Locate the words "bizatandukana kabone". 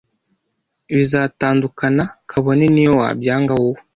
0.95-2.63